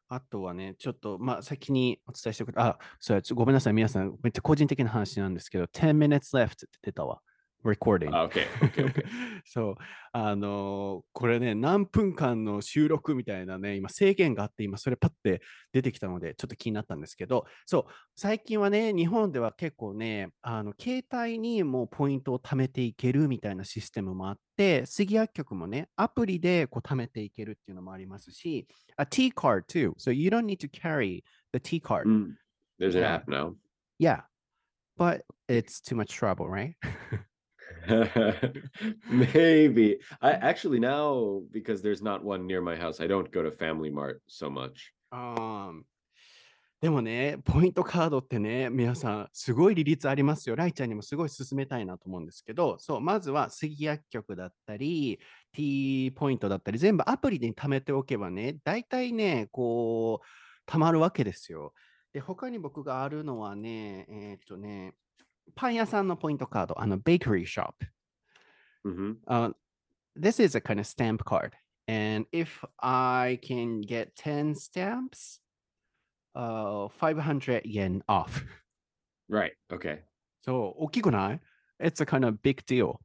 [0.08, 7.20] あとはね、ちょっと、まあ、先にお伝えしておくあ、そうや、ちょごめんなさい、皆さん、めっちゃ個人的な話なんですけど、10 minutes left って出たわ。
[7.63, 8.09] Recording.
[8.11, 9.05] Ah, okay, okay, okay.
[9.45, 9.75] そう、
[10.11, 29.93] あのーこれね、何分間の収録みたいなね、今制限があって、今それパッて出てきたので、ちょっと気になったんですけど、そう、最近はね、日本では結構ね、あの、携帯にもうポイントを貯めていけるみたいなシステムもあって、杉薬局もね、アプリでこう貯めていけるっていうのもありますし、a T card too.
[29.97, 32.07] So you don't need to carry the T card.
[32.07, 32.35] Mm,
[32.79, 33.55] There's an app now.
[33.99, 34.21] Yeah.
[34.95, 36.75] But it's too much trouble, right?
[39.09, 39.99] Maybe.
[40.21, 43.89] I actually now because there's not one near my house, I don't go to Family
[43.89, 44.93] Mart so much.
[45.11, 45.85] Um,
[46.83, 50.57] でもね、ポイントカードってね、皆さん、すごい利率ありますよ。
[50.57, 55.17] ライちゃんにもすごい勧めたいなと思うんですけど、そう、まずは杉薬局だったり、
[55.53, 60.19] T ポイントだったり、全部アプリで貯めておけばね、大体ね、こ
[60.67, 61.71] う、貯まるわけですよ。
[62.11, 64.93] で、他に僕があるのはね、えーっとね、
[65.55, 67.73] パン屋さんのポイントカード、あの、bakery shop.
[68.85, 69.13] Mm-hmm.
[69.27, 69.51] Uh,
[70.15, 71.53] this is a kind of stamp card.
[71.87, 75.39] And if I can get 10 stamps,
[76.35, 78.43] uh, 500 yen off.
[79.29, 79.53] Right.
[79.71, 80.01] Okay.
[80.45, 81.39] So, 大きくない
[81.79, 82.99] It's a kind of big deal.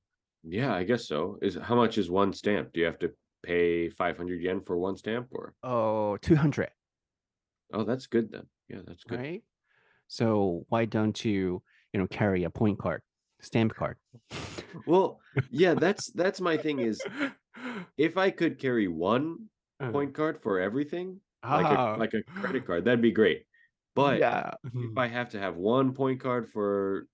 [0.44, 1.38] Yeah, I guess so.
[1.42, 2.72] Is how much is one stamp?
[2.72, 3.10] Do you have to
[3.42, 5.54] pay 500 yen for one stamp or?
[5.62, 6.70] Oh, 200.
[7.72, 8.46] Oh, that's good then.
[8.68, 9.18] Yeah, that's good.
[9.18, 9.42] Right.
[10.08, 13.02] So, why don't you you know, carry a point card,
[13.40, 13.96] stamp card?
[14.86, 15.20] Well,
[15.50, 17.00] yeah, that's that's my thing is
[17.96, 19.48] if I could carry one
[19.80, 23.46] Uh, point card for everything, like a, ah, like a credit card, that'd be great.
[23.94, 24.50] But yeah.
[24.74, 27.06] if I have to have one point card for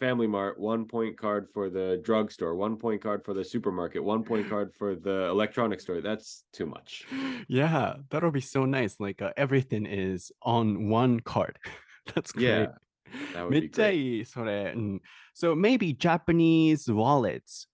[0.00, 4.24] Family Mart, one point card for the drugstore, one point card for the supermarket, one
[4.24, 7.06] point card for the electronics store, that's too much.
[7.48, 8.98] yeah, that'll be so nice.
[8.98, 11.58] Like uh, everything is on one card.
[12.14, 12.44] That's great.
[12.44, 12.66] Yeah,
[13.49, 13.93] め be っちゃ great.
[13.95, 14.73] いい、それ。
[14.75, 15.01] うん。
[15.35, 17.67] So maybe Japanese wallets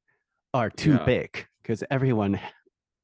[0.54, 1.06] are too Yeah.
[1.06, 2.40] big because everyone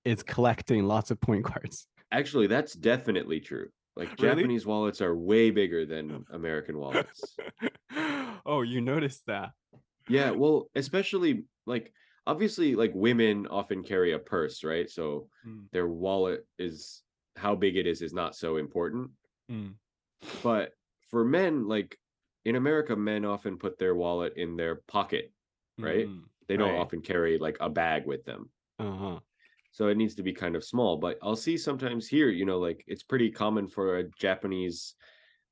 [0.04, 1.88] is collecting lots of point cards.
[2.12, 3.69] Actually, that's definitely true.
[3.95, 4.41] Like Really?
[4.43, 7.36] Japanese wallets are way bigger than American wallets.
[8.45, 9.51] oh, you noticed that.
[10.10, 11.93] Yeah, well, especially like
[12.28, 14.89] obviously like women often carry a purse, right?
[14.89, 17.04] So Mm, their wallet is
[17.36, 19.12] how big it is is not so important.
[19.51, 19.73] mm,
[20.43, 20.71] But
[21.12, 21.97] for men, like
[22.44, 25.33] in America, men often put their wallet in their pocket.
[25.79, 26.07] Right.
[26.09, 26.22] mm.
[26.48, 26.81] They don't Right.
[26.81, 28.50] often carry like a bag with them.
[28.79, 29.20] Uh-huh.
[29.72, 30.96] So it needs to be kind of small.
[30.96, 34.94] But I'll see sometimes here, you know, like it's pretty common for a Japanese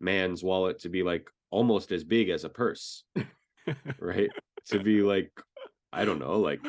[0.01, 3.05] man's wallet to be like almost as big as a purse,
[4.01, 4.31] right?
[4.67, 5.31] to be like,
[5.93, 6.63] I don't know, like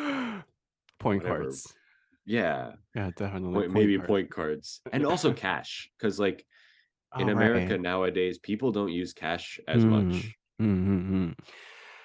[0.99, 1.43] point whatever.
[1.43, 1.73] cards.
[2.25, 3.53] yeah, Yeah, definitely.
[3.53, 4.08] point, maybe card.
[4.08, 6.45] point cards and also cash because like
[7.17, 7.82] in Oh, America right.
[7.82, 9.89] nowadays people don't use cash as Mm.
[10.10, 10.32] much.
[10.60, 10.78] うんうんう
[11.32, 11.38] ん。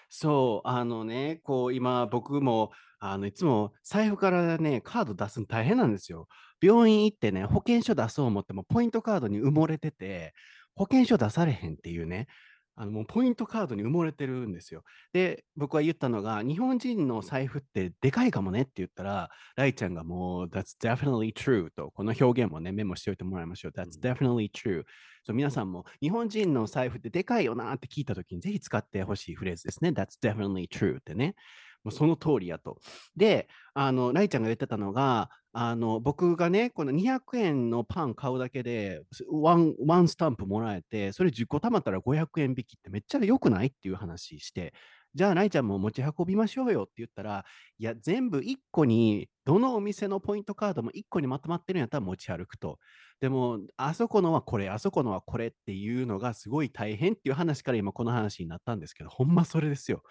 [0.08, 6.28] そう、あのね、こう今僕もあのいつも財布からね、カード出すの大変なんですよ。
[6.62, 10.32] 病院行ってね、保険証出そう思ってもポイントカードに埋もれてて、
[10.76, 12.26] 保険証出されへんっていうね、
[12.76, 14.82] あのもうポイントカードに埋もれてるんですよ。
[15.12, 23.72] で、僕は言ったのが、日本人の財布ってでかいかもねって言ったら、ライちゃんがもう、That's definitely true と、この表現もね、メモしておいてもらいましょう。
[23.72, 24.84] That's うん definitely true.
[25.24, 29.90] そう皆さんも日本人の財布ってでかいよなって聞いたときにぜひ使ってほしいフレーズですね。
[29.90, 31.34] That's definitely true ってね。
[31.82, 32.80] もうその通りやと。
[33.16, 43.68] で、あの、ライちゃんが言ってたのが、あの、僕がね、この200円のパン買うだけで、ワン、ワンスタンプもらえて、それ10個貯まったら500円引きってめっちゃ良くない？
[43.68, 44.74] っていう話して、
[45.14, 47.44] じゃあ、ライちゃんも持ち運びましょうよって言ったら、
[47.78, 52.80] いや、全部1個に、どのお店のポイントカードも1個にまとまってるんやったら持ち歩くと。
[53.20, 60.02] でも、あそこのはこれ、あそこのはこれっていうのがすごい大変っていう話から今この話になったんですけど、ほんまそれですよ。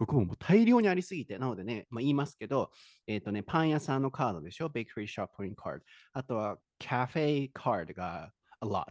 [0.00, 2.70] 僕ももう大量にありすぎて、なのでね、まあ、言いますけど、
[3.06, 5.84] えっ、とね、パン屋さんのカードでしょ、ベーカリーショッイントカード。
[6.14, 8.32] あとはカフェカードが
[8.62, 8.82] a lot。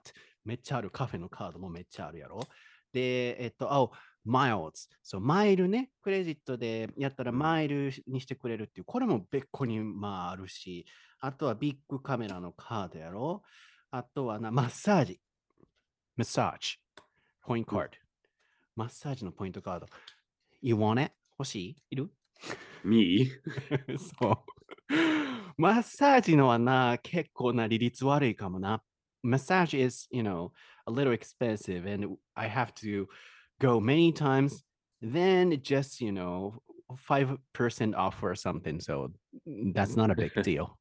[0.45, 2.39] めっちゃある、カフェのカードもめっちゃあるやろ？
[2.93, 3.89] で、えっ、と、あ、
[4.23, 4.87] miles。
[5.01, 10.85] そう、マイルね、クレジットでやったらうんマイルにしてくれるっていう、これも別個にまああるし、
[11.21, 13.41] あとはビッグカメラのカードやろ？
[13.89, 15.19] あとはな、マッサージ。
[16.15, 16.77] マッサージ。
[17.41, 17.89] ポイントカード。
[18.75, 19.87] マッサージのポイントカード。
[20.60, 21.12] You want it?
[21.38, 22.10] 欲しいいる
[22.84, 23.30] Me?
[24.20, 24.36] そう。
[25.56, 28.82] マッサージのはな、結構な利率悪いかもな。
[29.24, 30.50] Massage is, you know,
[30.86, 33.06] a little expensive and I have to
[33.58, 34.64] go many times.
[35.00, 36.60] Then just, you know,
[37.08, 38.80] 5% off or something.
[38.80, 39.12] So
[39.72, 40.78] that's not a big deal.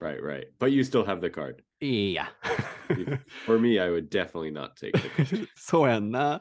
[0.00, 0.46] Right, right.
[0.58, 1.62] But you still have the card.
[1.80, 2.32] いや。
[3.44, 5.48] For me, I would definitely not take the card.
[5.54, 6.40] そうやんな。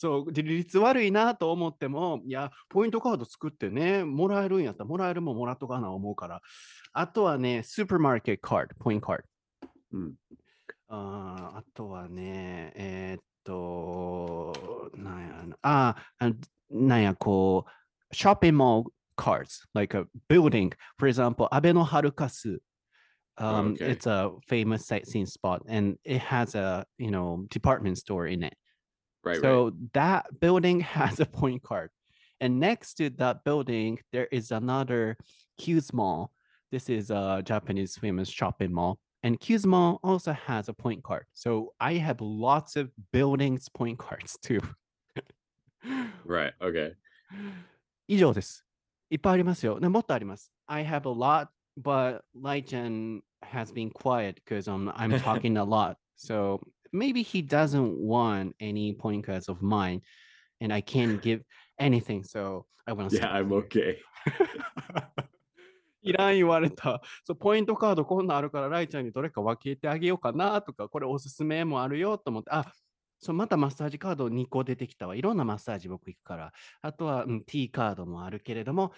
[0.00, 6.40] そう、で利率悪いなと思っても、いや、ポイントカード作ってね、もらえるんやったら、もらえるもんもらっとかな思うから。
[6.94, 9.24] あとはね、スーパーマーケットカード、ポイントカード。
[9.92, 10.14] うん
[10.88, 15.96] あーあとはね、えーっと、なんやな、あ
[16.70, 17.66] なんや、こ
[18.10, 20.72] う、ショッピングモール cards, like a building.
[20.98, 22.62] For example, アベノハルカス
[23.36, 23.92] Um, okay.
[23.92, 28.54] It's a famous sightseeing spot and it has a, you know, department store in it.
[29.23, 29.41] Right, right.
[29.41, 31.89] so that building has a point card.
[32.39, 35.17] And next to that building, there is another
[35.57, 36.31] Hughes Mall.
[36.71, 38.99] This is a Japanese famous shopping mall.
[39.23, 41.25] And Cusmo also has a point card.
[41.33, 44.61] So I have lots of buildings point cards too.
[46.23, 46.53] Right.
[46.61, 46.95] Okay.
[48.07, 48.65] 以上です。
[49.09, 49.79] いっぱいありますよ。
[49.79, 50.51] ね、もっとあります。
[50.67, 55.95] I have a lot, but Lai-chan has been quiet because um, I'm talking a lot.
[56.15, 56.61] So
[56.92, 60.02] maybe he doesn't want any point cards of mine
[60.60, 61.42] and I can't give
[61.78, 62.24] anything.
[62.24, 63.98] So I want to Yeah, I'm okay.
[66.02, 67.02] いらん言われた。
[67.24, 72.72] そう、ポイントカードこんなんあるから、ライちゃんにどれか分けてあげようかなとか、これおすすめもあるよと思って、あ、
[73.18, 75.14] そう、またマッサージカード2個出てきたわ。
[75.14, 76.52] いろんなマッサージ僕行くから。
[76.80, 78.94] あとは、うん、T カードもあるけれども、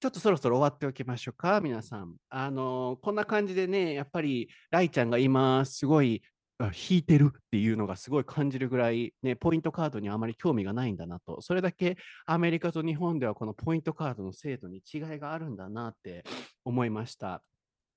[0.00, 2.16] ちょっとそろそろ終わっておきましょうか、皆さん。
[2.28, 6.26] あのーこんな感じでね、やっぱり、ライちゃんが今、すごい、あ
[6.60, 11.40] 引いてるっていうのがすごい感じるぐらい、ね、ポイントカードにあまり興味がないんだなと。
[11.40, 11.96] それだけ
[12.26, 16.24] アメリカと日本ではこのポイントカードの制度に違いがあるんだなって
[16.64, 17.42] 思いました。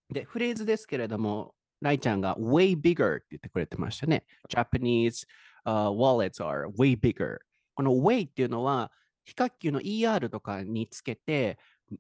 [0.09, 4.25] で、フレーズですけれども、ライちゃんが way bigger って言ってくれてましたね。
[4.49, 5.27] Japanese、
[5.65, 7.37] uh, wallets are way bigger。
[7.75, 8.91] この way っていうのは、
[9.25, 11.57] 非角球の ER とかにつけて、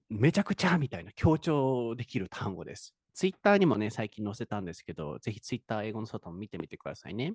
[0.09, 2.93] めちゃくちゃみたいな強調できる単語です。
[3.15, 7.33] ツイッターにもね、最近載せたんですけど、ぜひツイッター英語の外も見てみてくださいね。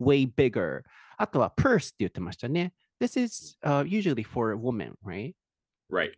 [0.00, 0.82] way bigger。
[1.16, 2.72] あとは purse って言ってましたね。
[3.00, 5.34] This is、uh, usually for women, right?
[5.92, 6.12] Right.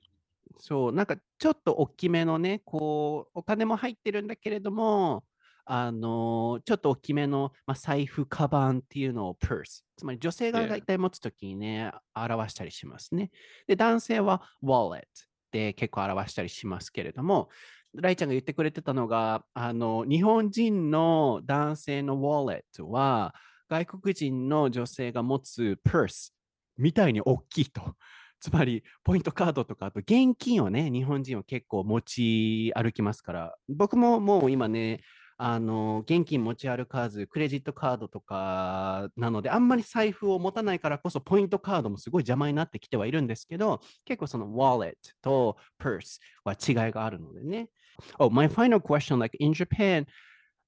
[0.59, 5.25] そう、なんかちょっと大きめのね、こう、お金も入ってるんだけれども、
[5.65, 9.83] あのーちょっと大きめの、まあ、財布、カバンっていうのを purse。
[9.97, 13.31] つまり女性が.大体持つときにね、表したりしますね。
[13.67, 15.05] で、男性は wallet
[15.53, 17.49] で結構表したりしますけれども、
[17.95, 23.35] ライちゃんが言ってくれてたのが、あの、日本人の男性のウォレットは、
[23.69, 26.35] 外国人の女性が持つプース
[26.77, 27.95] みたいに大きいと。
[28.41, 35.03] つまり、ポイントカードとか、あと現金をね、日本人は結構持ち歩きますから、僕ももう今ね、
[35.43, 47.71] あの、現金持ち歩かず、クレジットカードとかなので、あんまり財布を持たないからこそ、ポイントカードもすごい邪魔になってきてはいるんですけど、結構その wallet と purse は違いがあるのでね。
[48.19, 50.07] Oh, my final question, like in Japan,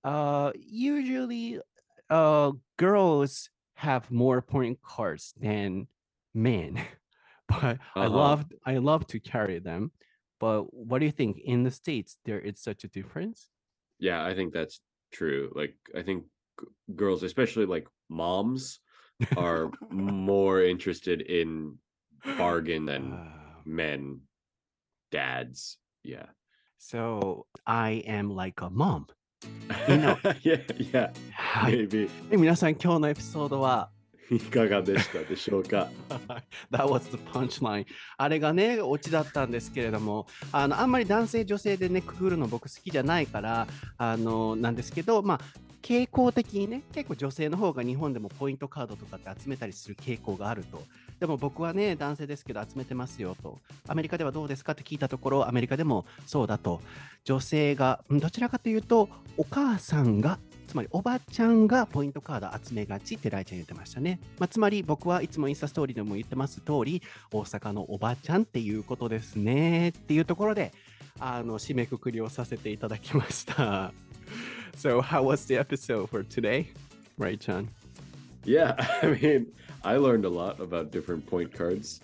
[0.04, 1.60] uh, usually
[2.08, 5.86] uh, girls have more point cards than
[6.32, 6.76] men,
[7.46, 8.08] but I Uh-huh.
[8.08, 9.92] love I love to carry them.
[10.40, 11.38] But what do you think?
[11.44, 13.50] In the states, there is such a difference.
[14.01, 14.79] Yeah, I think that's
[15.11, 15.51] true.
[15.55, 16.25] Like, I think
[16.59, 18.79] g- girls, especially like moms,
[19.35, 21.77] are more interested in
[22.37, 24.21] bargain than Ah, men,
[25.11, 25.77] dads.
[26.03, 26.27] Yeah.
[26.77, 29.07] so I am like a mom.
[29.87, 31.87] You know- yeah, yeah, はい。
[31.87, 32.09] maybe.
[32.29, 33.89] で皆さん、今日のエピソードは
[34.30, 35.88] いかがでしたでしょうか？
[36.70, 37.86] That was the punchline.
[38.16, 43.66] あれがね、オチだったんですけれども、あのあんまり男性、女性でね、くぐるの僕好きじゃないから、
[43.98, 45.40] あのなんですけど、まあ、
[45.82, 50.82] 傾向的にね、結構女性の方が日本でもポイントカードとかって集めたりする傾向があると。
[51.18, 53.58] でも僕はね、男性ですけど集めてますよと。
[53.88, 54.72] アメリカではどうですか？
[54.72, 56.80] って聞いたところ、アメリカでもそうだと。
[57.24, 60.38] 女性が、どちらかというと、お母さんが、
[60.72, 64.18] つまりおばちゃんがポイントカード集めがちってライちゃん言ってましたね。
[64.38, 70.72] まあ、つまり僕はいつもインスタストーリーでも言ってます通り、大阪のおばちゃんっていうことですねっていうところで、
[71.20, 73.92] あの締めくくりをさせていただきました。
[74.78, 76.68] So, how was the episode for today?
[77.18, 77.68] Right, Chan?
[78.46, 79.48] Yeah, I mean,
[79.82, 82.00] I learned a lot about different point cards.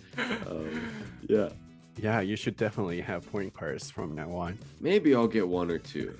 [0.46, 0.78] Um,
[1.26, 1.48] yeah,
[1.96, 4.58] Yeah, you should definitely have point cards from now on.
[4.78, 6.18] maybe I'll get one or two.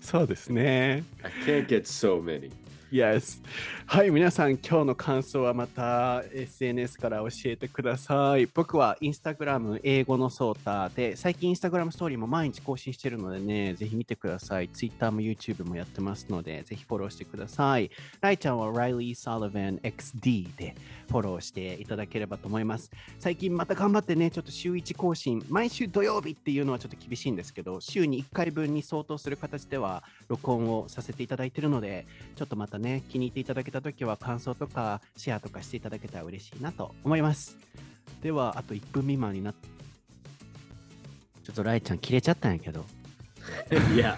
[0.00, 1.04] そうですね。
[1.22, 2.50] I can't get so many.
[2.90, 3.40] Yes.
[3.86, 8.46] はい、皆さん、今日の感想はまた SNS から教えてください。
[8.46, 14.68] 僕は Instagram 英語のソータで、最近 Instagram ストーリーも毎日更新してるのでね、ぜひ見てください。
[14.68, 17.92] Twitter も YouTube もやってますので、ぜひフォローしてください。
[18.20, 20.74] ライちゃんは Riley Sullivan XD で
[21.08, 22.90] フォローしていただければと思います。
[23.20, 37.56] 最近また頑張ってね、ちょっと週1更新、毎週土曜日っていうのはちょっと厳しいんですけど、週に1回分に相当する形では録音をさせていただいているので、ちょっとまたね、気に入っていただけたときは感想とかシェアとかしていただけたら嬉しいなと思います。
[38.22, 39.54] では、あと1分未満になっ
[41.50, 42.84] ちょっとライちゃん切れちゃったんやけど、
[43.96, 44.16] yeah,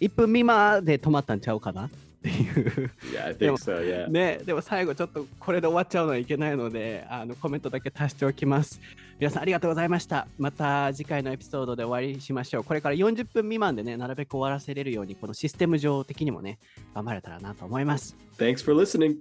[0.00, 1.88] 1 分未満で止まったんちゃうかな？
[2.20, 2.90] っていう。
[3.12, 3.36] yeah, I Yeah.
[3.36, 3.80] think so.
[3.80, 4.08] Yeah.
[4.08, 8.80] ね、でも最後ちょっとこれで終わっちゃうのはいけないのであのコメントだけ足しておきます
[9.18, 16.58] 皆さんありがとうございましたまた次回のエピソードで終わりにしましょうこれから40分未満でねなるべく終わらせれるようにこのシステム上的にもね
[16.94, 19.16] 頑張れたらなと思います Thanks for listening.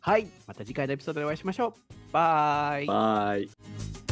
[0.00, 4.09] はいまた次回のエピソードでお会いしましょうバイ Bye.